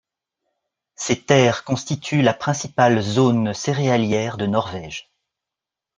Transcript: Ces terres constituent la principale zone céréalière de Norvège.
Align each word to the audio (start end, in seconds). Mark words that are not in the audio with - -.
Ces 0.95 1.21
terres 1.25 1.63
constituent 1.63 2.23
la 2.23 2.33
principale 2.33 3.01
zone 3.03 3.53
céréalière 3.53 4.37
de 4.37 4.47
Norvège. 4.47 5.11